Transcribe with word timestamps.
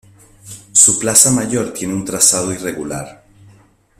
Su 0.73 0.97
Plaza 0.97 1.29
Mayor 1.29 1.73
tiene 1.73 1.93
un 1.93 2.03
trazado 2.03 2.51
irregular. 2.51 3.23